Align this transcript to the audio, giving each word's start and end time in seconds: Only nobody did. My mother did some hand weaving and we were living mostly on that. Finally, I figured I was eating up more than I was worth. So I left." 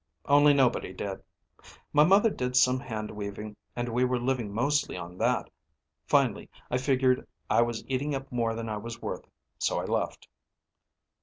Only 0.25 0.55
nobody 0.55 0.93
did. 0.93 1.21
My 1.93 2.03
mother 2.03 2.31
did 2.31 2.55
some 2.57 2.79
hand 2.79 3.11
weaving 3.11 3.55
and 3.75 3.87
we 3.89 4.03
were 4.03 4.17
living 4.19 4.51
mostly 4.51 4.97
on 4.97 5.19
that. 5.19 5.47
Finally, 6.07 6.49
I 6.71 6.79
figured 6.79 7.27
I 7.51 7.61
was 7.61 7.85
eating 7.87 8.15
up 8.15 8.31
more 8.31 8.55
than 8.55 8.67
I 8.67 8.77
was 8.77 8.99
worth. 8.99 9.25
So 9.59 9.79
I 9.79 9.85
left." 9.85 10.27